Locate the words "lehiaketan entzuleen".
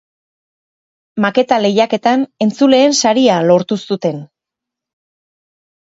1.67-2.99